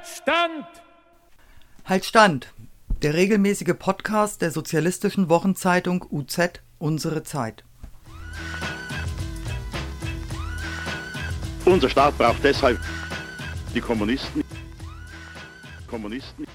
[0.00, 0.66] Halt Stand!
[1.84, 2.54] Halt Stand!
[3.02, 7.64] Der regelmäßige Podcast der sozialistischen Wochenzeitung UZ Unsere Zeit.
[11.66, 12.80] Unser Staat braucht deshalb
[13.74, 14.42] die Kommunisten.
[15.86, 16.46] Kommunisten.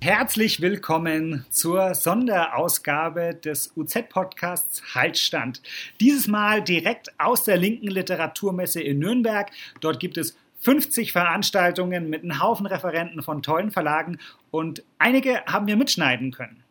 [0.00, 5.60] Herzlich willkommen zur Sonderausgabe des UZ-Podcasts Haltstand.
[5.98, 9.50] Dieses Mal direkt aus der linken Literaturmesse in Nürnberg.
[9.80, 14.18] Dort gibt es 50 Veranstaltungen mit einem Haufen Referenten von tollen Verlagen
[14.50, 16.62] und einige haben wir mitschneiden können.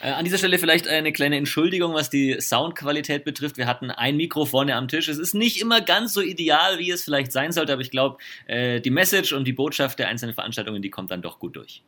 [0.00, 3.56] Äh, an dieser Stelle vielleicht eine kleine Entschuldigung, was die Soundqualität betrifft.
[3.56, 5.08] Wir hatten ein Mikro vorne am Tisch.
[5.08, 8.18] Es ist nicht immer ganz so ideal, wie es vielleicht sein sollte, aber ich glaube,
[8.46, 11.82] äh, die Message und die Botschaft der einzelnen Veranstaltungen, die kommt dann doch gut durch.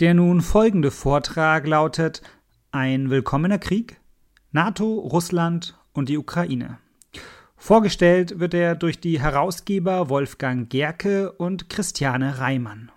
[0.00, 2.22] Der nun folgende Vortrag lautet
[2.72, 4.00] Ein willkommener Krieg,
[4.50, 6.78] NATO, Russland und die Ukraine.
[7.56, 12.90] Vorgestellt wird er durch die Herausgeber Wolfgang Gerke und Christiane Reimann.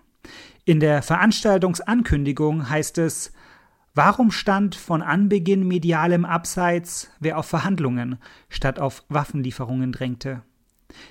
[0.64, 3.32] In der Veranstaltungsankündigung heißt es
[3.94, 8.18] Warum stand von Anbeginn medialem Abseits, wer auf Verhandlungen
[8.48, 10.42] statt auf Waffenlieferungen drängte?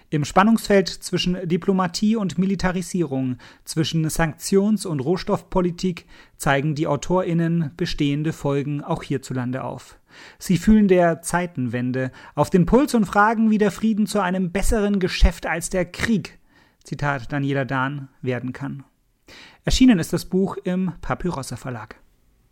[0.09, 6.05] Im Spannungsfeld zwischen Diplomatie und Militarisierung, zwischen Sanktions- und Rohstoffpolitik
[6.37, 9.98] zeigen die Autorinnen bestehende Folgen auch hierzulande auf.
[10.37, 14.99] Sie fühlen der Zeitenwende auf den Puls und fragen, wie der Frieden zu einem besseren
[14.99, 16.39] Geschäft als der Krieg,
[16.83, 18.83] Zitat Daniela Dahn, werden kann.
[19.65, 21.95] Erschienen ist das Buch im Papyrossa Verlag.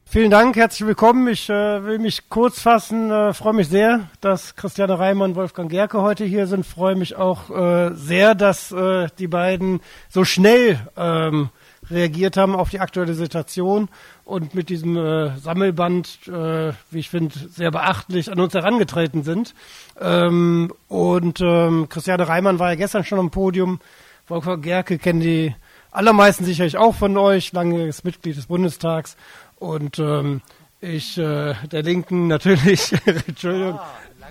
[0.09, 1.27] Vielen Dank, herzlich willkommen.
[1.27, 3.11] Ich äh, will mich kurz fassen.
[3.11, 6.65] Äh, freue mich sehr, dass Christiane Reimann und Wolfgang Gerke heute hier sind.
[6.65, 11.49] Freue mich auch äh, sehr, dass äh, die beiden so schnell ähm,
[11.89, 13.89] reagiert haben auf die aktuelle Situation
[14.25, 19.53] und mit diesem äh, Sammelband, äh, wie ich finde, sehr beachtlich an uns herangetreten sind.
[19.99, 23.79] Ähm, und ähm, Christiane Reimann war ja gestern schon am Podium.
[24.27, 25.55] Wolfgang Gerke kennen die
[25.91, 29.17] allermeisten sicherlich auch von euch, langes Mitglied des Bundestags
[29.55, 30.41] und ähm,
[30.79, 32.93] ich äh, der Linken natürlich,
[33.27, 33.79] Entschuldigung,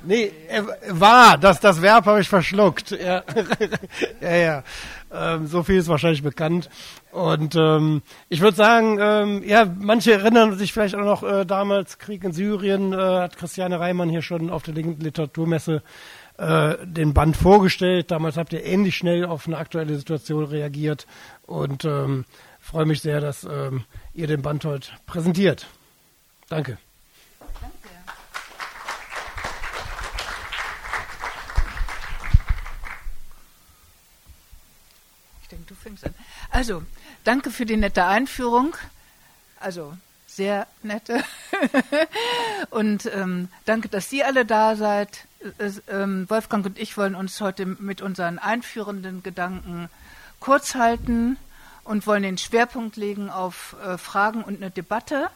[0.04, 0.32] nee,
[0.88, 2.90] war, das, das Verb habe ich verschluckt.
[2.90, 3.22] Ja,
[4.20, 4.64] ja, ja.
[5.12, 6.68] Ähm, so viel ist wahrscheinlich bekannt.
[7.12, 11.98] Und ähm, ich würde sagen, ähm, ja, manche erinnern sich vielleicht auch noch äh, damals
[11.98, 15.82] Krieg in Syrien, äh, hat Christiane Reimann hier schon auf der Literaturmesse
[16.38, 18.10] äh, den Band vorgestellt.
[18.10, 21.06] Damals habt ihr ähnlich schnell auf eine aktuelle Situation reagiert
[21.46, 22.24] und ähm,
[22.60, 25.66] freue mich sehr, dass ähm, ihr den Band heute präsentiert.
[26.48, 26.78] Danke.
[35.42, 36.14] Ich denke, du fängst an.
[36.56, 36.82] Also,
[37.24, 38.74] danke für die nette Einführung.
[39.60, 39.94] Also,
[40.26, 41.22] sehr nette.
[42.70, 45.26] und ähm, danke, dass Sie alle da seid.
[45.58, 49.90] Es, ähm, Wolfgang und ich wollen uns heute mit unseren einführenden Gedanken
[50.40, 51.36] kurz halten
[51.84, 55.28] und wollen den Schwerpunkt legen auf äh, Fragen und eine Debatte.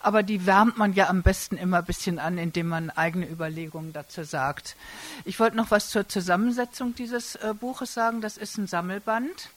[0.00, 3.94] Aber die wärmt man ja am besten immer ein bisschen an, indem man eigene Überlegungen
[3.94, 4.76] dazu sagt.
[5.24, 8.20] Ich wollte noch was zur Zusammensetzung dieses äh, Buches sagen.
[8.20, 9.48] Das ist ein Sammelband.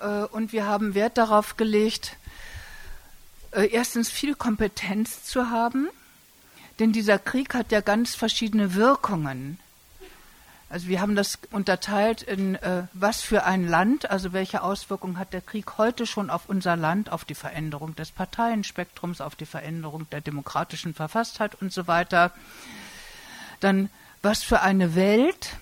[0.00, 2.16] Äh, und wir haben Wert darauf gelegt,
[3.52, 5.88] äh, erstens viel Kompetenz zu haben.
[6.78, 9.58] Denn dieser Krieg hat ja ganz verschiedene Wirkungen.
[10.70, 15.32] Also wir haben das unterteilt in äh, was für ein Land, also welche Auswirkungen hat
[15.32, 20.08] der Krieg heute schon auf unser Land, auf die Veränderung des Parteienspektrums, auf die Veränderung
[20.10, 22.32] der demokratischen Verfasstheit und so weiter.
[23.58, 23.90] Dann
[24.22, 25.56] was für eine Welt,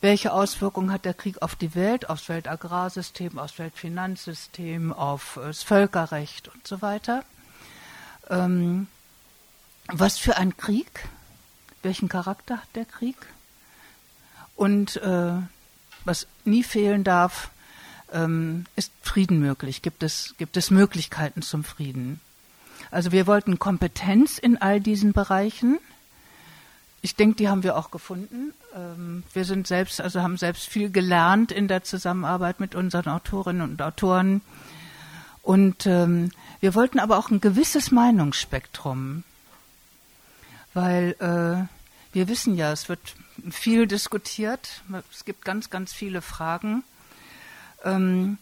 [0.00, 6.48] welche Auswirkungen hat der Krieg auf die Welt, aufs Weltagrarsystem, aufs Weltfinanzsystem, auf das Völkerrecht
[6.48, 7.24] und so weiter.
[8.28, 8.86] Ähm,
[9.88, 11.08] was für ein Krieg,
[11.82, 13.16] welchen Charakter hat der Krieg?
[14.56, 15.32] Und äh,
[16.04, 17.50] was nie fehlen darf,
[18.12, 19.82] ähm, ist Frieden möglich.
[19.82, 22.20] Gibt es, gibt es Möglichkeiten zum Frieden?
[22.90, 25.78] Also wir wollten Kompetenz in all diesen Bereichen.
[27.02, 28.52] Ich denke, die haben wir auch gefunden.
[28.74, 33.62] Ähm, wir sind selbst, also haben selbst viel gelernt in der Zusammenarbeit mit unseren Autorinnen
[33.62, 34.42] und Autoren.
[35.42, 36.30] Und ähm,
[36.60, 39.24] wir wollten aber auch ein gewisses Meinungsspektrum,
[40.74, 41.66] weil äh,
[42.12, 43.00] wir wissen ja, es wird
[43.50, 44.82] viel diskutiert.
[45.10, 46.84] Es gibt ganz, ganz viele Fragen.
[47.84, 48.36] Ähm,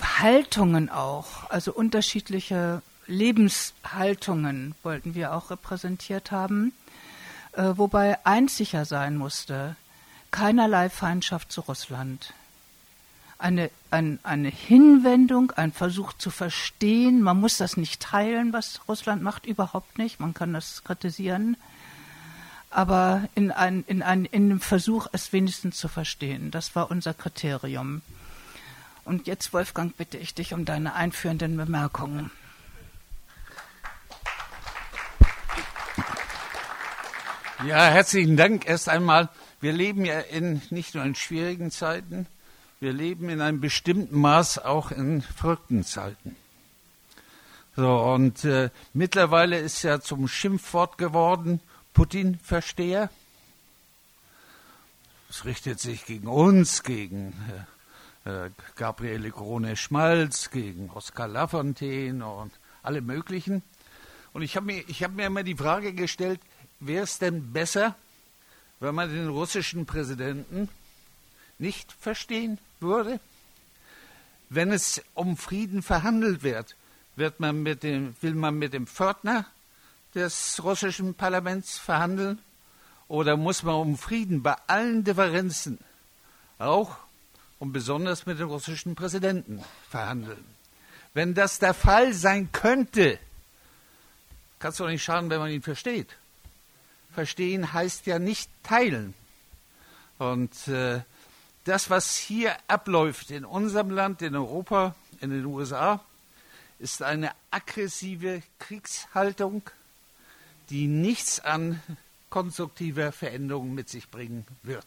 [0.00, 6.72] Haltungen auch, also unterschiedliche Lebenshaltungen wollten wir auch repräsentiert haben,
[7.52, 9.76] äh, wobei eins sicher sein musste,
[10.30, 12.32] keinerlei Feindschaft zu Russland.
[13.38, 19.22] Eine, ein, eine Hinwendung, ein Versuch zu verstehen, man muss das nicht teilen, was Russland
[19.22, 21.56] macht, überhaupt nicht, man kann das kritisieren,
[22.70, 26.50] aber in, ein, in, ein, in einem Versuch, es wenigstens zu verstehen.
[26.52, 28.02] Das war unser Kriterium.
[29.04, 32.30] Und jetzt, Wolfgang, bitte ich dich um deine einführenden Bemerkungen.
[37.66, 39.28] Ja, herzlichen Dank erst einmal.
[39.60, 42.26] Wir leben ja in, nicht nur in schwierigen Zeiten,
[42.80, 46.36] wir leben in einem bestimmten Maß auch in verrückten Zeiten.
[47.76, 51.60] So, und äh, mittlerweile ist ja zum Schimpfwort geworden,
[51.92, 53.10] Putin-Versteher.
[55.28, 57.34] Es richtet sich gegen uns, gegen
[58.24, 62.52] äh, äh Gabriele Krone-Schmalz, gegen Oskar Lafontaine und
[62.82, 63.62] alle möglichen.
[64.32, 66.40] Und ich habe mir, hab mir immer die Frage gestellt,
[66.80, 67.94] wäre es denn besser,
[68.80, 70.68] wenn man den russischen Präsidenten
[71.58, 73.20] nicht verstehen würde?
[74.48, 76.74] Wenn es um Frieden verhandelt wird,
[77.14, 79.46] wird man mit dem, will man mit dem Pförtner
[80.14, 82.38] des russischen Parlaments verhandeln?
[83.06, 85.78] Oder muss man um Frieden bei allen Differenzen
[86.58, 86.96] auch
[87.58, 90.44] und besonders mit dem russischen Präsidenten verhandeln?
[91.12, 93.18] Wenn das der Fall sein könnte,
[94.58, 96.16] kann es doch nicht schaden, wenn man ihn versteht
[97.12, 99.14] verstehen heißt ja nicht teilen.
[100.18, 101.00] Und äh,
[101.64, 106.00] das, was hier abläuft in unserem Land, in Europa, in den USA,
[106.78, 109.62] ist eine aggressive Kriegshaltung,
[110.70, 111.82] die nichts an
[112.30, 114.86] konstruktiver Veränderung mit sich bringen wird.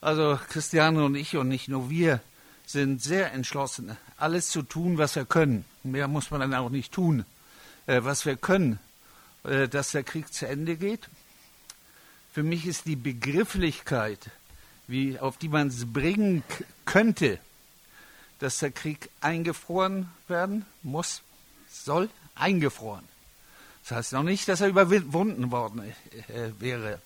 [0.00, 2.20] Also Christiane und ich und nicht nur wir
[2.64, 5.64] sind sehr entschlossen, alles zu tun, was wir können.
[5.82, 7.24] Mehr muss man dann auch nicht tun,
[7.86, 8.78] äh, was wir können,
[9.42, 11.08] dass der Krieg zu Ende geht.
[12.32, 14.30] Für mich ist die Begrifflichkeit,
[14.86, 16.42] wie, auf die man es bringen
[16.84, 17.38] könnte,
[18.38, 21.22] dass der Krieg eingefroren werden muss,
[21.68, 23.04] soll, eingefroren.
[23.82, 25.82] Das heißt noch nicht, dass er überwunden worden
[26.28, 27.00] äh, wäre.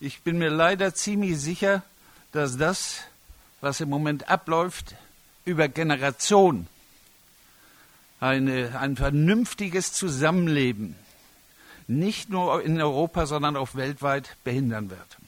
[0.00, 1.82] Ich bin mir leider ziemlich sicher,
[2.32, 3.00] dass das,
[3.60, 4.94] was im Moment abläuft,
[5.44, 6.66] über Generationen
[8.20, 10.96] eine, ein vernünftiges Zusammenleben
[11.88, 15.18] nicht nur in Europa, sondern auch weltweit behindern wird.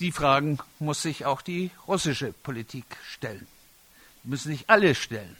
[0.00, 3.46] Die Fragen muss sich auch die russische Politik stellen.
[4.22, 5.36] Die müssen sich alle stellen.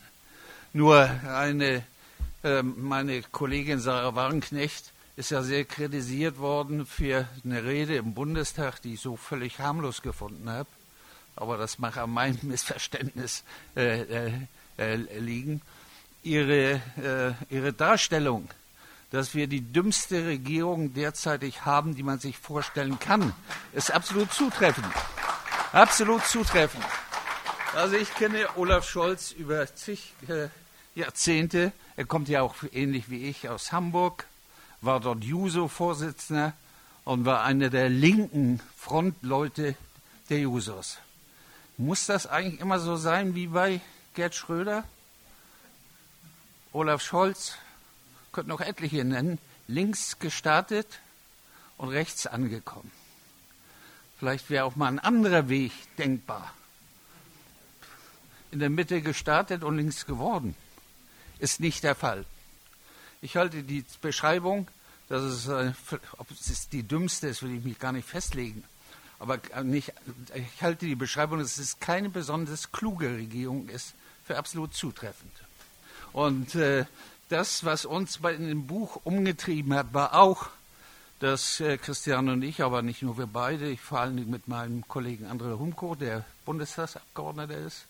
[0.73, 1.85] Nur eine,
[2.43, 8.81] äh, meine Kollegin Sarah Wagenknecht ist ja sehr kritisiert worden für eine Rede im Bundestag,
[8.83, 10.69] die ich so völlig harmlos gefunden habe.
[11.37, 13.45] Aber das mag an meinem Missverständnis
[13.77, 14.33] äh, äh,
[14.79, 15.63] äh liegen.
[16.23, 18.49] Ihre, äh, ihre Darstellung
[19.11, 23.33] dass wir die dümmste Regierung derzeitig haben, die man sich vorstellen kann,
[23.73, 24.93] ist absolut zutreffend.
[25.73, 26.85] Absolut zutreffend.
[27.75, 30.49] Also ich kenne Olaf Scholz über zig äh,
[30.95, 31.73] Jahrzehnte.
[31.97, 34.27] Er kommt ja auch ähnlich wie ich aus Hamburg,
[34.81, 36.53] war dort Juso-Vorsitzender
[37.05, 39.75] und war einer der linken Frontleute
[40.31, 40.99] der Jusos.
[41.77, 43.81] Muss das eigentlich immer so sein wie bei
[44.15, 44.85] Gerd Schröder?
[46.73, 47.57] Olaf Scholz
[48.35, 50.87] könnte noch etliche nennen, links gestartet
[51.79, 52.91] und rechts angekommen.
[54.19, 56.53] Vielleicht wäre auch mal ein anderer Weg denkbar.
[58.51, 60.55] In der Mitte gestartet und links geworden.
[61.39, 62.25] Ist nicht der Fall.
[63.23, 64.69] Ich halte die Beschreibung,
[65.09, 65.73] dass es, äh,
[66.19, 68.65] ob es die dümmste ist, will ich mich gar nicht festlegen.
[69.19, 69.93] Aber nicht,
[70.35, 73.95] ich halte die Beschreibung, dass es keine besonders kluge Regierung ist,
[74.25, 75.33] für absolut zutreffend.
[76.13, 76.87] Und äh,
[77.35, 80.47] das, was uns bei dem Buch umgetrieben hat, war auch,
[81.19, 84.87] dass äh, Christian und ich, aber nicht nur wir beide, ich vor Dingen mit meinem
[84.87, 87.87] Kollegen André Humko, der Bundestagsabgeordneter ist,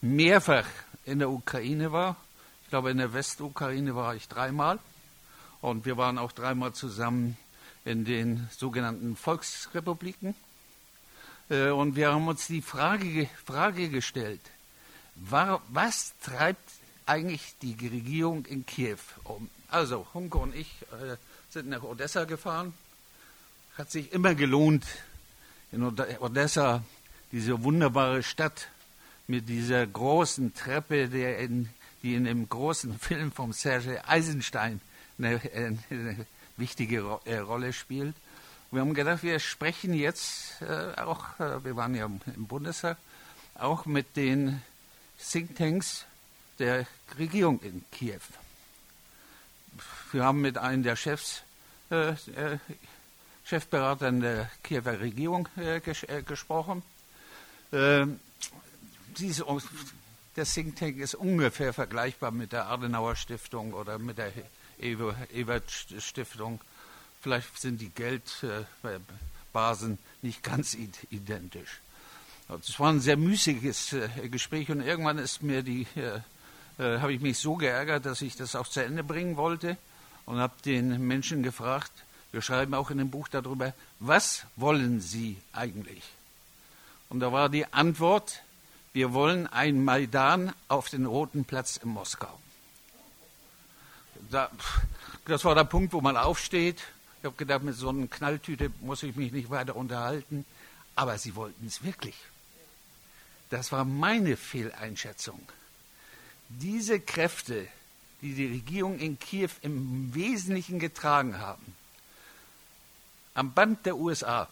[0.00, 0.66] mehrfach
[1.06, 2.14] in der Ukraine war.
[2.62, 4.78] Ich glaube, in der Westukraine war ich dreimal.
[5.60, 7.36] Und wir waren auch dreimal zusammen
[7.84, 10.36] in den sogenannten Volksrepubliken.
[11.50, 14.42] Äh, und wir haben uns die Frage, Frage gestellt,
[15.16, 16.70] was treibt
[17.08, 19.48] eigentlich die Regierung in Kiew um.
[19.68, 21.16] Also, Hunke und ich äh,
[21.50, 22.74] sind nach Odessa gefahren.
[23.76, 24.84] Hat sich immer gelohnt,
[25.72, 26.82] in Odessa,
[27.32, 28.68] diese wunderbare Stadt
[29.26, 31.68] mit dieser großen Treppe, der in,
[32.02, 34.80] die in dem großen Film von Serge Eisenstein
[35.18, 35.40] eine,
[35.90, 38.14] eine wichtige Ro äh, Rolle spielt.
[38.70, 42.98] Wir haben gedacht, wir sprechen jetzt äh, auch, äh, wir waren ja im Bundestag,
[43.54, 44.62] auch mit den
[45.18, 46.04] Thinktanks
[46.58, 46.86] der
[47.18, 48.20] Regierung in Kiew.
[50.12, 51.42] Wir haben mit einem der Chefs,
[51.90, 52.58] äh, äh,
[53.44, 56.82] Chefberatern der Kiewer Regierung äh, ges äh, gesprochen.
[57.72, 58.20] Ähm,
[59.18, 59.44] diese,
[60.36, 64.32] der Think Tank ist ungefähr vergleichbar mit der Adenauer Stiftung oder mit der
[64.78, 66.60] Ebert Stiftung.
[67.20, 71.80] Vielleicht sind die Geldbasen nicht ganz identisch.
[72.62, 75.86] Es war ein sehr müßiges äh, Gespräch und irgendwann ist mir die,
[76.78, 79.76] äh, habe ich mich so geärgert, dass ich das auch zu Ende bringen wollte
[80.26, 81.92] und habe den Menschen gefragt,
[82.32, 86.02] wir schreiben auch in dem Buch darüber, was wollen Sie eigentlich?
[87.08, 88.42] Und da war die Antwort,
[88.92, 92.38] wir wollen ein Maidan auf den Roten Platz in Moskau.
[94.30, 94.50] Da,
[95.24, 96.82] das war der Punkt, wo man aufsteht.
[97.20, 100.44] Ich habe gedacht, mit so einer Knalltüte muss ich mich nicht weiter unterhalten.
[100.94, 102.16] Aber sie wollten es wirklich.
[103.50, 105.40] Das war meine Fehleinschätzung.
[106.48, 107.68] Diese Kräfte,
[108.22, 111.74] die die Regierung in Kiew im Wesentlichen getragen haben,
[113.34, 114.48] am Band der USA,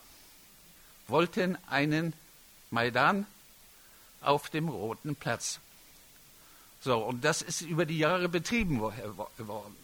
[1.09, 2.13] wollten einen
[2.71, 3.27] Maidan
[4.21, 5.61] auf dem Roten Platz.
[6.81, 9.77] So, und das ist über die Jahre betrieben worden.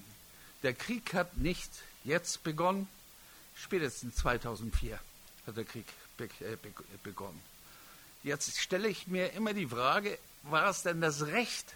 [0.62, 1.70] Der Krieg hat nicht
[2.04, 2.88] jetzt begonnen,
[3.56, 4.98] spätestens 2004
[5.46, 5.86] hat der Krieg
[6.18, 6.56] äh,
[7.02, 7.40] begonnen.
[8.22, 11.74] Jetzt stelle ich mir immer die Frage, war es denn das Recht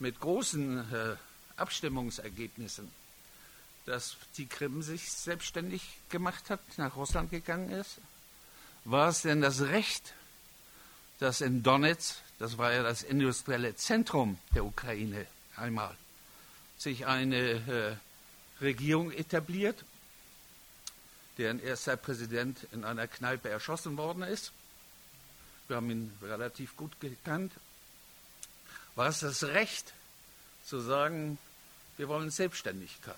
[0.00, 1.16] mit großen äh,
[1.56, 2.90] Abstimmungsergebnissen,
[3.86, 7.98] dass die Krim sich selbstständig gemacht hat, nach Russland gegangen ist?
[8.84, 10.14] War es denn das Recht,
[11.18, 15.26] dass in Donetsk, das war ja das industrielle Zentrum der Ukraine
[15.56, 15.94] einmal,
[16.78, 17.96] sich eine äh,
[18.64, 19.84] Regierung etabliert,
[21.36, 24.52] deren erster Präsident in einer Kneipe erschossen worden ist?
[25.68, 27.52] Wir haben ihn relativ gut gekannt.
[29.00, 29.94] War es das Recht
[30.62, 31.38] zu sagen,
[31.96, 33.16] wir wollen Selbstständigkeit?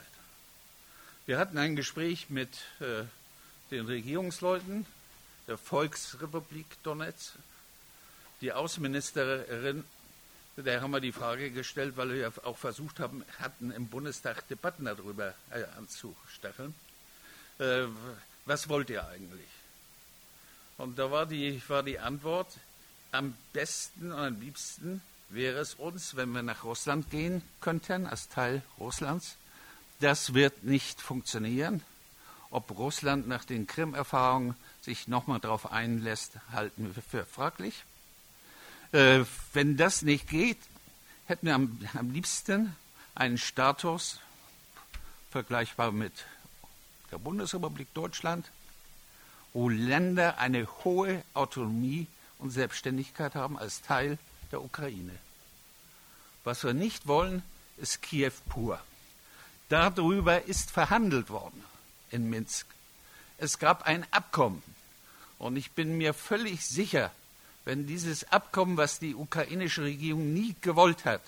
[1.26, 3.02] Wir hatten ein Gespräch mit äh,
[3.72, 4.86] den Regierungsleuten
[5.48, 7.32] der Volksrepublik Donetsk.
[8.42, 9.82] Die Außenministerin,
[10.56, 14.84] der haben wir die Frage gestellt, weil wir auch versucht haben, hatten im Bundestag Debatten
[14.84, 16.76] darüber äh, anzustacheln.
[17.58, 17.86] Äh,
[18.44, 19.50] was wollt ihr eigentlich?
[20.78, 22.56] Und da war die, war die Antwort,
[23.10, 28.28] am besten und am liebsten wäre es uns, wenn wir nach Russland gehen könnten, als
[28.28, 29.36] Teil Russlands.
[30.00, 31.82] Das wird nicht funktionieren.
[32.50, 37.84] Ob Russland nach den Krim-Erfahrungen sich nochmal darauf einlässt, halten wir für fraglich.
[38.92, 39.24] Äh,
[39.54, 40.58] wenn das nicht geht,
[41.26, 42.76] hätten wir am, am liebsten
[43.14, 44.20] einen Status
[45.30, 46.12] vergleichbar mit
[47.10, 48.50] der Bundesrepublik Deutschland,
[49.54, 52.06] wo Länder eine hohe Autonomie
[52.38, 54.18] und Selbstständigkeit haben als Teil
[54.52, 55.18] der Ukraine.
[56.44, 57.42] Was wir nicht wollen,
[57.78, 58.80] ist Kiew pur.
[59.68, 61.64] Darüber ist verhandelt worden
[62.10, 62.66] in Minsk.
[63.38, 64.62] Es gab ein Abkommen.
[65.38, 67.10] Und ich bin mir völlig sicher,
[67.64, 71.22] wenn dieses Abkommen, was die ukrainische Regierung nie gewollt hat,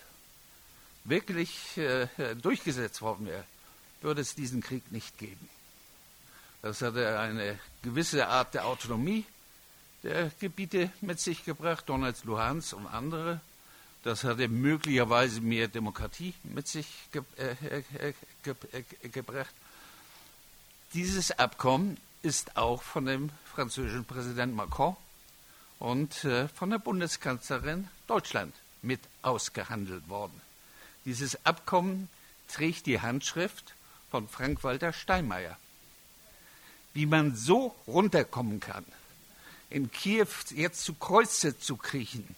[1.04, 3.44] wirklich äh, durchgesetzt worden wäre,
[4.00, 5.48] würde es diesen Krieg nicht geben.
[6.62, 9.24] Das hatte eine gewisse Art der Autonomie
[10.04, 13.40] der Gebiete mit sich gebracht, Donetsk, Luhansk und andere.
[14.04, 19.54] Das hatte möglicherweise mehr Demokratie mit sich ge äh, äh, ge äh, gebracht.
[20.92, 24.96] Dieses Abkommen ist auch von dem französischen Präsident Macron
[25.78, 30.40] und äh, von der Bundeskanzlerin Deutschland mit ausgehandelt worden.
[31.04, 32.08] Dieses Abkommen
[32.48, 33.74] trägt die Handschrift
[34.10, 35.56] von Frank-Walter Steinmeier
[36.94, 38.84] wie man so runterkommen kann,
[39.74, 42.36] in Kiew jetzt zu Kreuze zu kriechen.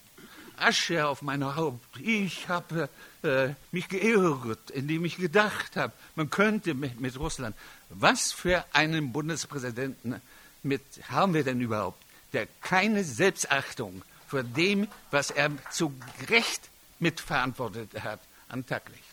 [0.57, 1.99] Asche auf mein Haupt.
[1.99, 2.89] Ich habe
[3.23, 7.55] äh, mich geirrt, indem ich gedacht habe, man könnte mit, mit, Russland.
[7.89, 10.19] Was für einen Bundespräsidenten
[10.63, 12.01] mit, haben wir denn überhaupt,
[12.33, 15.93] der keine Selbstachtung vor dem, was er zu
[16.29, 19.03] Recht mitverantwortet hat, an den Tag legt?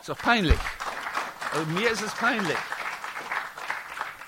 [0.00, 0.58] Ist doch peinlich.
[1.52, 2.58] Also mir ist es peinlich.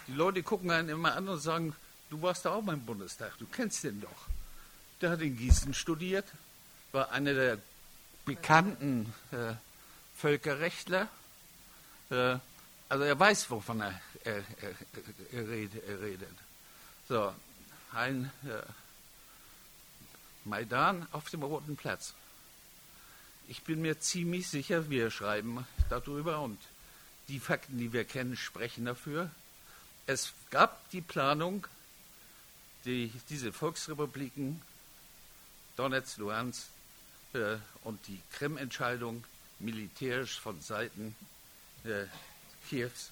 [0.07, 1.75] Die Leute gucken einen immer an und sagen,
[2.11, 4.29] du warst da auch beim Bundestag, du kennst den doch.
[5.01, 6.27] Der hat in Gießen studiert,
[6.93, 7.59] war einer der
[8.25, 9.55] bekannten äh,
[10.17, 11.09] Völkerrechtler.
[12.11, 12.39] Äh,
[12.89, 14.43] also er weiß, wovon er, er,
[15.33, 16.29] er, redet, er redet.
[17.09, 17.35] So,
[17.93, 18.63] ein äh,
[20.45, 22.15] Maidan auf dem Roten Platz.
[23.49, 26.59] Ich bin mir ziemlich sicher, wir schreiben darüber und
[27.29, 29.31] die Fakten, die wir kennen, sprechen dafür
[30.07, 31.67] es gab die Planung,
[32.87, 34.63] die, diese Volksrepubliken,
[35.77, 36.69] Donetsk, Luhansk
[37.35, 39.25] äh, und die Krim-Entscheidung
[39.59, 41.15] militärisch von Seiten
[41.85, 42.05] äh,
[42.69, 43.11] Kiews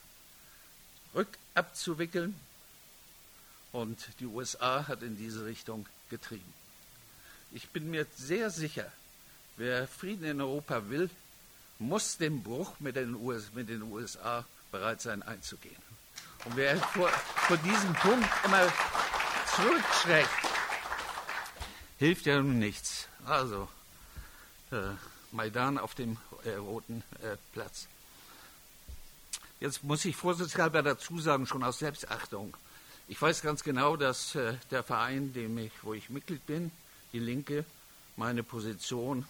[1.14, 2.34] rückabzuwickeln.
[3.72, 6.54] Und die USA hat in diese Richtung getrieben.
[7.50, 8.90] Ich bin mir sehr sicher,
[9.56, 11.10] wer Frieden in Europa will,
[11.80, 15.82] muss den Bruch mit den, US, mit den USA bereit sein einzugehen.
[16.44, 18.72] Und wer vor, vor diesem Punkt immer
[19.56, 20.28] zurückschreckt,
[21.98, 23.08] hilft ja nun nichts.
[23.24, 23.68] Also,
[24.72, 24.76] äh,
[25.32, 27.86] Maidan auf dem äh, roten äh, Platz.
[29.60, 32.56] Jetzt muss ich vorsichtshalber dazu sagen, schon aus Selbstachtung.
[33.08, 36.70] Ich weiß ganz genau, dass äh, der Verein, dem ich, wo ich Mitglied bin,
[37.12, 37.64] die Linke,
[38.16, 39.26] meine Position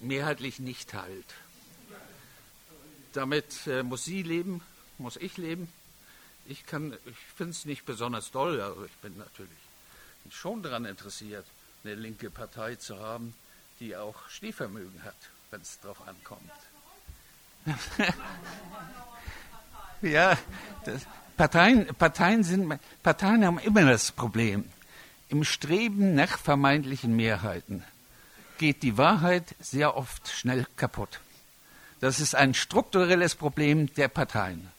[0.00, 1.34] mehrheitlich nicht teilt.
[3.12, 4.60] Damit äh, muss sie leben,
[4.98, 5.68] muss ich leben.
[6.48, 9.50] Ich, ich finde es nicht besonders toll, also ich bin natürlich
[10.30, 11.44] schon daran interessiert,
[11.84, 13.34] eine linke Partei zu haben,
[13.80, 15.14] die auch Stehvermögen hat,
[15.50, 16.50] wenn es darauf ankommt.
[20.02, 20.36] ja,
[20.84, 21.02] das,
[21.36, 24.64] Parteien, Parteien, sind, Parteien haben immer das Problem.
[25.28, 27.84] Im Streben nach vermeintlichen Mehrheiten
[28.58, 31.20] geht die Wahrheit sehr oft schnell kaputt.
[32.00, 34.70] Das ist ein strukturelles Problem der Parteien.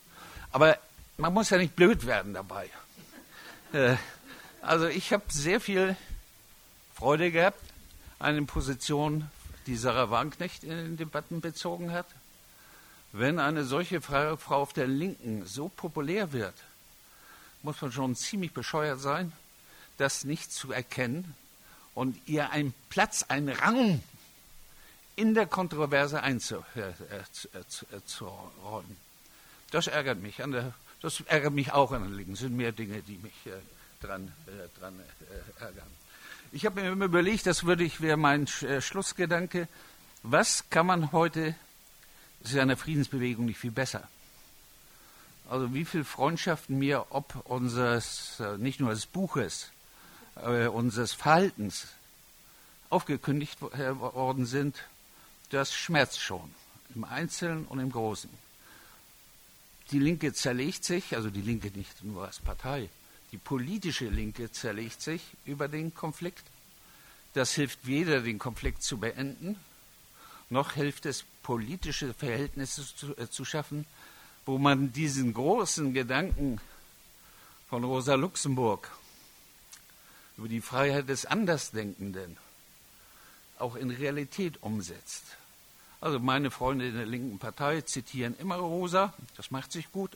[0.51, 0.79] Aber
[1.17, 2.69] man muss ja nicht blöd werden dabei.
[3.73, 3.97] Äh,
[4.61, 5.95] also ich habe sehr viel
[6.95, 7.61] Freude gehabt
[8.19, 9.29] eine Position,
[9.67, 12.07] die Sarah Wagenknecht in den Debatten bezogen hat.
[13.11, 16.55] Wenn eine solche Frau auf der Linken so populär wird,
[17.63, 19.31] muss man schon ziemlich bescheuert sein,
[19.97, 21.35] das nicht zu erkennen
[21.95, 24.01] und ihr einen Platz, einen Rang
[25.15, 26.63] in der Kontroverse einzuräumen.
[29.71, 30.41] Das ärgert mich.
[31.01, 32.33] Das ärgert mich auch an Linken.
[32.33, 33.51] Es sind mehr Dinge, die mich äh,
[34.01, 35.87] dran, äh, dran äh, ärgern.
[36.51, 39.67] Ich habe mir immer überlegt, das würde ich wäre mein äh, Schlussgedanke.
[40.23, 41.55] Was kann man heute,
[42.41, 44.07] das ist eine Friedensbewegung nicht viel besser.
[45.49, 49.71] Also wie viele Freundschaften mir ob unseres, äh, nicht nur des Buches,
[50.35, 51.87] äh, unseres Verhaltens
[52.89, 54.83] aufgekündigt worden sind,
[55.49, 56.53] das schmerzt schon,
[56.95, 58.29] im Einzelnen und im Großen.
[59.91, 62.89] Die Linke zerlegt sich, also die Linke nicht nur als Partei,
[63.31, 66.43] die politische Linke zerlegt sich über den Konflikt.
[67.33, 69.57] Das hilft weder, den Konflikt zu beenden,
[70.49, 73.85] noch hilft es, politische Verhältnisse zu, äh, zu schaffen,
[74.45, 76.59] wo man diesen großen Gedanken
[77.69, 78.89] von Rosa Luxemburg
[80.37, 82.37] über die Freiheit des Andersdenkenden
[83.59, 85.23] auch in Realität umsetzt.
[85.99, 90.11] Also meine Freunde in der linken Partei zitieren immer Rosa, das macht sich gut.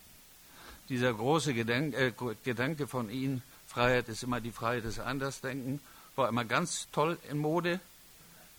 [0.89, 5.79] Dieser große Gedanke, äh, Gedanke von Ihnen, Freiheit ist immer die Freiheit des Andersdenken,
[6.15, 7.79] war immer ganz toll in Mode,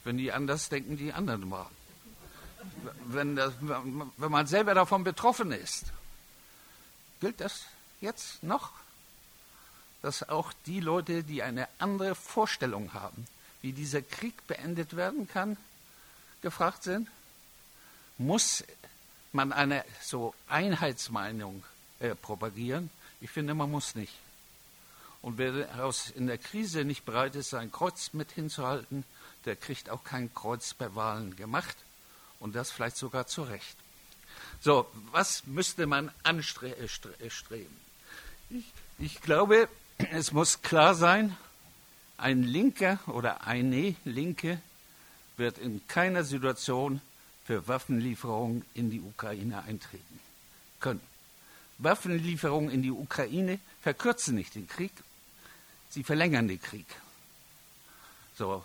[0.05, 1.75] wenn die Andersdenken die anderen waren.
[3.07, 5.87] Wenn, das, wenn man selber davon betroffen ist,
[7.21, 7.67] gilt das
[8.01, 8.71] jetzt noch,
[10.01, 13.27] dass auch die Leute, die eine andere Vorstellung haben,
[13.61, 15.57] wie dieser Krieg beendet werden kann,
[16.43, 17.09] gefragt sind?
[18.19, 18.65] Muss
[19.33, 21.65] man eine so Einheitsmeinung
[22.01, 22.91] äh, propagieren.
[23.21, 24.13] Ich finde, man muss nicht.
[25.23, 29.05] Und wer aus, in der Krise nicht bereit ist, sein Kreuz mit hinzuhalten,
[29.45, 31.77] der kriegt auch kein Kreuz bei Wahlen gemacht.
[32.41, 33.77] Und das vielleicht sogar zu Recht.
[34.61, 36.89] So, was müsste man anstreben?
[38.51, 38.65] Ich,
[38.99, 39.69] ich glaube,
[40.11, 41.37] es muss klar sein,
[42.17, 44.61] ein Linker oder eine Linke
[45.43, 47.01] wird in keiner Situation
[47.45, 50.21] für Waffenlieferungen in die Ukraine eintreten
[50.79, 51.01] können.
[51.79, 54.93] Waffenlieferungen in die Ukraine verkürzen nicht den Krieg,
[55.91, 56.87] sie verlängern den Krieg.
[58.39, 58.65] So,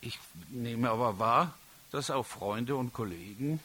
[0.00, 1.58] ich nehme aber wahr,
[1.90, 3.58] dass auch Freunde und Kollegen,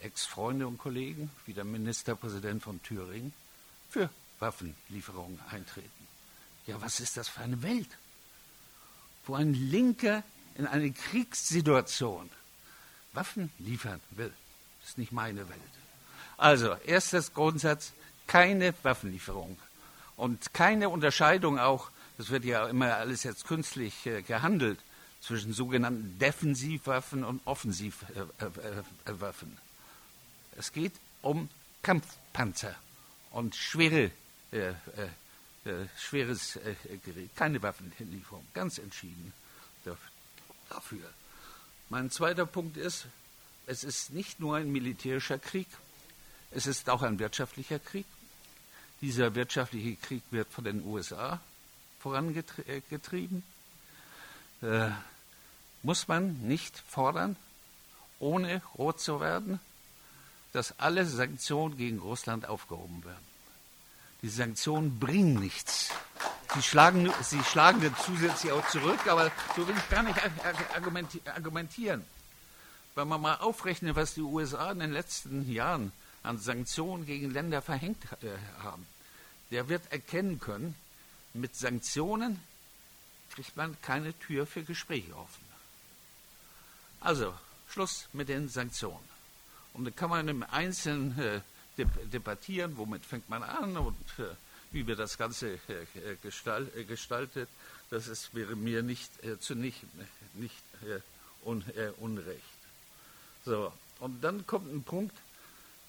[0.00, 3.32] Ex-Freunde und Kollegen, wie der Ministerpräsident von Thüringen,
[3.90, 6.06] für Waffenlieferungen eintreten.
[6.68, 7.90] Ja, was ist das für eine Welt,
[9.26, 10.22] wo ein Linker
[10.56, 12.30] in eine Kriegssituation
[13.12, 14.32] Waffen liefern will?
[14.80, 15.60] Das ist nicht meine Welt.
[16.36, 17.92] Also, erstes Grundsatz,
[18.26, 19.58] keine Waffenlieferung
[20.16, 24.78] und keine Unterscheidung auch, das wird ja immer alles jetzt künstlich äh, gehandelt,
[25.20, 29.56] zwischen sogenannten Defensivwaffen und Offensivwaffen.
[30.58, 31.48] es geht um
[31.82, 32.74] Kampfpanzer
[33.30, 34.10] und schwere,
[34.50, 34.72] äh, äh,
[35.64, 39.32] äh schweres äh, Gerät, keine Waffenlieferung, ganz entschieden
[40.72, 41.08] dafür.
[41.88, 43.06] Mein zweiter Punkt ist,
[43.66, 45.68] es ist nicht nur ein militärischer Krieg,
[46.50, 48.06] es ist auch ein wirtschaftlicher Krieg.
[49.00, 51.40] Dieser wirtschaftliche Krieg wird von den USA
[52.00, 53.42] vorangetrieben.
[54.62, 54.90] Äh,
[55.82, 57.36] muss man nicht fordern,
[58.20, 59.58] ohne rot zu werden,
[60.52, 63.31] dass alle Sanktionen gegen Russland aufgehoben werden.
[64.22, 65.90] Die Sanktionen bringen nichts.
[66.54, 70.18] Sie schlagen, sie schlagen zusätzlich auch zurück, aber so will ich gar nicht
[71.34, 72.04] argumentieren.
[72.94, 77.62] Wenn man mal aufrechnet, was die USA in den letzten Jahren an Sanktionen gegen Länder
[77.62, 78.86] verhängt äh, haben,
[79.50, 80.74] der wird erkennen können,
[81.32, 82.40] mit Sanktionen
[83.34, 85.44] kriegt man keine Tür für Gespräche offen.
[87.00, 87.34] Also,
[87.68, 89.08] Schluss mit den Sanktionen.
[89.72, 91.40] Und dann kann man im Einzelnen äh,
[91.76, 94.24] debattieren, womit fängt man an und äh,
[94.72, 97.48] wie wir das Ganze äh, äh gestalt, gestaltet.
[97.90, 99.82] Das ist, wäre mir nicht zu nicht,
[100.32, 100.62] nicht
[101.44, 101.62] un,
[101.98, 102.40] unrecht.
[103.44, 105.14] So, und dann kommt ein Punkt,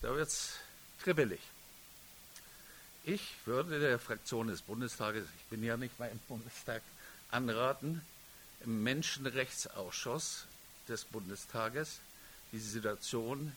[0.02, 0.56] da wird es
[1.02, 1.40] kribbelig.
[3.06, 6.82] Ich würde der Fraktion des Bundestages, ich bin ja nicht mal im Bundestag,
[7.32, 8.02] anraten,
[8.66, 10.46] im Menschenrechtsausschuss
[10.88, 12.00] des Bundestages
[12.52, 13.54] die Situation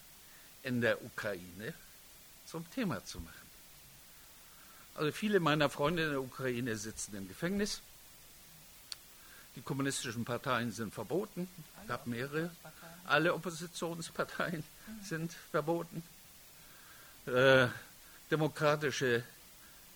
[0.62, 1.75] in der Ukraine
[2.47, 3.47] zum Thema zu machen.
[4.95, 7.83] Also viele meiner Freunde in der Ukraine sitzen im Gefängnis.
[9.57, 11.49] Die kommunistischen Parteien sind verboten.
[11.83, 12.51] Es gab mehrere.
[13.07, 14.65] Alle Oppositionsparteien
[15.03, 16.03] sind verboten.
[17.27, 17.69] Äh,
[18.31, 19.23] demokratische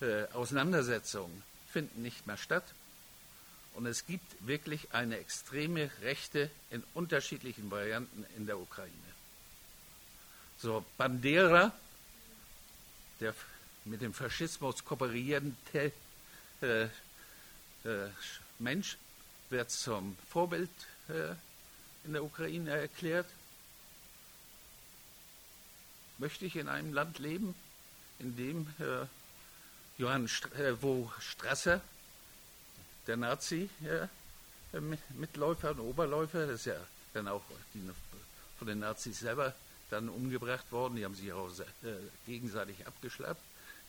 [0.01, 2.63] äh, Auseinandersetzungen finden nicht mehr statt.
[3.73, 8.91] Und es gibt wirklich eine extreme Rechte in unterschiedlichen Varianten in der Ukraine.
[10.57, 11.71] So, Bandera,
[13.21, 13.33] der
[13.85, 15.91] mit dem Faschismus kooperierende
[16.61, 18.09] äh, äh,
[18.59, 18.97] Mensch,
[19.49, 20.69] wird zum Vorbild
[21.09, 21.33] äh,
[22.05, 23.27] in der Ukraine erklärt.
[26.17, 27.55] Möchte ich in einem Land leben,
[28.19, 29.05] in dem äh,
[29.97, 31.81] Johann St äh, wo Strasser,
[33.07, 33.67] der Nazi,
[35.15, 36.75] Mitläufer und Oberläufer, das ist ja
[37.13, 37.41] dann auch
[37.73, 37.81] die,
[38.59, 39.55] von den Nazis selber
[39.91, 43.37] dann umgebracht worden, die haben sich auch äh, gegenseitig abgeschlachtet,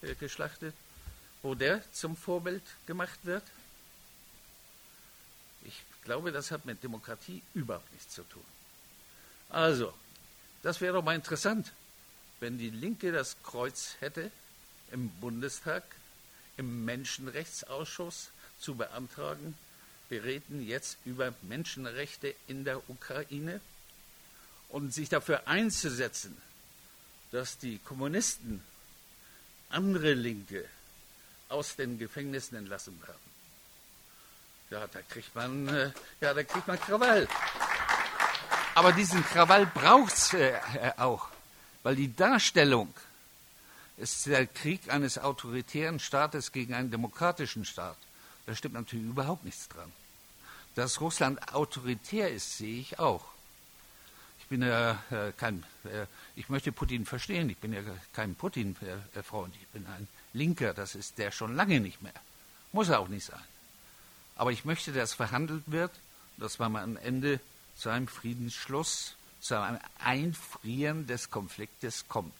[0.03, 3.45] äh, wo der zum Vorbild gemacht wird.
[5.65, 8.45] Ich glaube, das hat mit Demokratie überhaupt nichts zu tun.
[9.49, 9.95] Also,
[10.63, 11.73] das wäre doch mal interessant,
[12.41, 14.31] wenn die Linke das Kreuz hätte,
[14.91, 15.85] im Bundestag,
[16.57, 19.57] im Menschenrechtsausschuss zu beantragen,
[20.09, 23.61] wir reden jetzt über Menschenrechte in der Ukraine
[24.73, 26.37] und sich dafür einzusetzen,
[27.31, 28.63] dass die Kommunisten
[29.69, 30.65] andere Linke
[31.49, 33.33] aus den Gefängnissen entlassen werden.
[34.71, 37.29] Ja, da kriegt man, äh, ja, da kriegt man Krawall.
[38.75, 40.59] Aber diesen Krawall braucht es äh,
[40.97, 41.29] auch,
[41.83, 42.93] weil die Darstellung
[43.99, 47.99] ist der Krieg eines autoritären Staates gegen einen demokratischen Staat.
[48.47, 49.93] Da stimmt natürlich überhaupt nichts dran.
[50.75, 53.32] Dass Russland autoritär ist, sehe ich auch
[54.53, 56.05] bin ja äh, kein, äh,
[56.37, 57.81] ich möchte Putin verstehen, ich bin ja
[58.13, 62.13] kein Putin-Freund, ich bin ein Linker, das ist der schon lange nicht mehr.
[62.71, 63.41] Muss er auch nicht sein.
[64.37, 65.91] Aber ich möchte, dass verhandelt wird,
[66.37, 67.41] dass man am Ende
[67.77, 72.37] zu einem Friedensschluss, zu einem Einfrieren des Konfliktes kommt.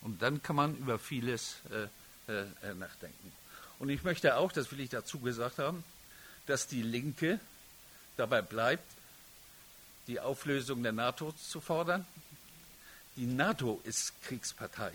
[0.00, 3.32] Und dann kann man über vieles äh, äh, äh nachdenken.
[3.80, 5.82] Und ich möchte auch, das will ich dazu gesagt haben,
[6.46, 7.40] dass die Linke
[8.16, 8.88] dabei bleibt,
[10.06, 12.06] die Auflösung der NATO zu fordern.
[13.16, 14.92] Die NATO ist Kriegspartei.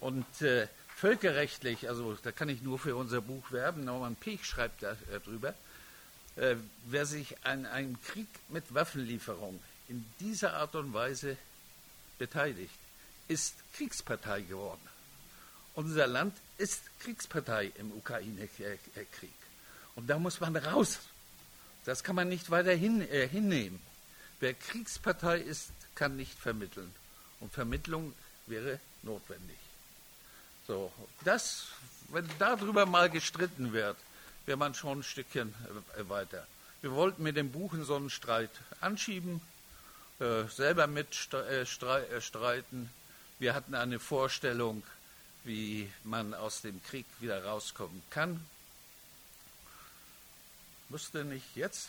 [0.00, 4.82] Und äh, völkerrechtlich, also da kann ich nur für unser Buch werben, Norman Pech schreibt
[4.82, 5.54] darüber, äh,
[6.36, 11.36] äh, wer sich an einem Krieg mit Waffenlieferung in dieser Art und Weise
[12.18, 12.74] beteiligt,
[13.28, 14.80] ist Kriegspartei geworden.
[15.74, 19.30] Unser Land ist Kriegspartei im Ukraine-Krieg.
[19.94, 21.00] Und da muss man raus.
[21.84, 23.80] Das kann man nicht weiter hin, äh, hinnehmen.
[24.40, 26.94] Wer Kriegspartei ist, kann nicht vermitteln.
[27.40, 28.14] Und Vermittlung
[28.46, 29.56] wäre notwendig.
[30.66, 30.92] So,
[31.24, 31.66] das,
[32.08, 33.96] wenn darüber mal gestritten wird,
[34.46, 35.54] wäre man schon ein Stückchen
[35.96, 36.46] äh, weiter.
[36.82, 39.40] Wir wollten mit dem Buch so einen Streit anschieben,
[40.20, 42.84] äh, selber mitstreiten.
[42.84, 42.88] Äh,
[43.38, 44.82] Wir hatten eine Vorstellung,
[45.44, 48.44] wie man aus dem Krieg wieder rauskommen kann.
[50.88, 51.88] Müsste nicht jetzt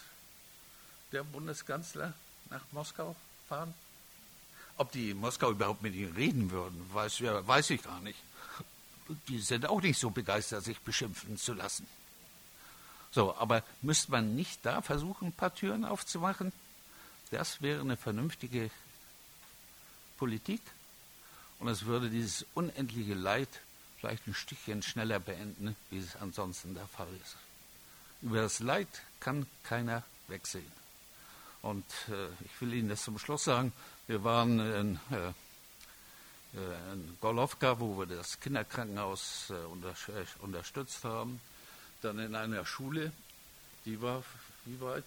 [1.12, 2.14] der Bundeskanzler
[2.50, 3.16] nach Moskau
[3.48, 3.74] fahren?
[4.78, 8.20] Ob die in Moskau überhaupt mit ihnen reden würden, weiß, weiß ich gar nicht.
[9.28, 11.88] Die sind auch nicht so begeistert, sich beschimpfen zu lassen.
[13.12, 16.52] So, aber müsste man nicht da versuchen, ein paar Türen aufzumachen?
[17.32, 18.70] Das wäre eine vernünftige
[20.18, 20.62] Politik
[21.60, 23.50] und es würde dieses unendliche Leid
[24.00, 27.36] vielleicht ein Stückchen schneller beenden, wie es ansonsten der Fall ist.
[28.22, 28.88] Über das Leid
[29.20, 30.72] kann keiner wegsehen.
[31.62, 33.74] Und äh, ich will Ihnen das zum Schluss sagen.
[34.08, 35.28] Wir waren in, äh,
[36.58, 41.42] äh in Golowka, wo wir das Kinderkrankenhaus äh, unter, äh, unterstützt haben.
[42.02, 43.12] Dann in einer Schule,
[43.86, 44.24] die war
[44.66, 45.06] wie weit?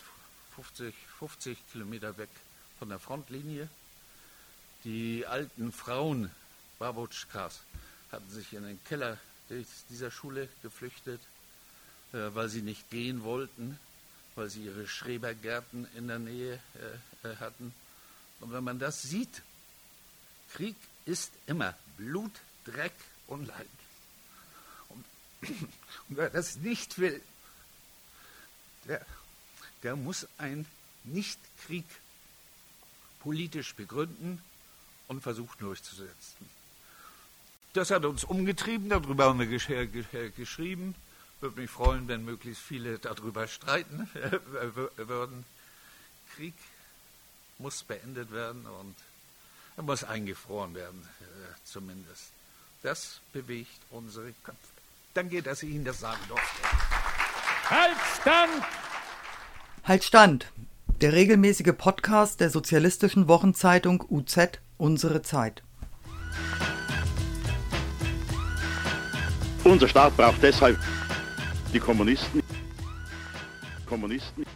[0.56, 2.30] 50, 50 Kilometer weg
[2.78, 3.68] von der Frontlinie.
[4.84, 6.30] Die alten Frauen,
[6.78, 7.60] Babotschkas,
[8.10, 9.18] hatten sich in den Keller
[9.88, 11.20] dieser Schule geflüchtet,
[12.12, 13.78] äh, weil sie nicht gehen wollten
[14.40, 16.58] weil sie ihre Schrebergärten in der Nähe
[17.24, 17.74] äh, äh hatten.
[18.40, 19.42] Und wenn man das sieht,
[20.54, 22.32] Krieg ist immer Blut,
[22.64, 22.94] Dreck
[23.26, 23.66] und Leid.
[24.88, 25.04] Und,
[26.08, 27.20] und wer das nicht will,
[28.88, 29.04] der,
[29.82, 30.64] der muss einen
[31.04, 31.84] Nichtkrieg
[33.20, 34.42] politisch begründen
[35.06, 36.48] und versucht durchzusetzen.
[37.74, 40.94] Das hat uns umgetrieben, darüber haben wir gesch gesch geschrieben.
[41.40, 44.08] Würde mich freuen, wenn möglichst viele darüber streiten
[44.96, 45.44] würden.
[46.36, 46.54] Krieg
[47.58, 48.94] muss beendet werden und
[49.76, 52.32] er muss eingefroren werden, äh, zumindest.
[52.82, 54.58] Das bewegt unsere Köpfe.
[55.14, 56.62] Danke, dass ich Ihnen das sagen durfte.
[57.68, 58.64] Halt stand!
[59.84, 60.46] Halt stand!
[61.00, 65.62] Der regelmäßige Podcast der sozialistischen Wochenzeitung UZ Unsere Zeit.
[69.62, 70.78] Unser Staat braucht deshalb
[71.72, 72.42] die Kommunisten.
[73.86, 74.49] Kommunisten.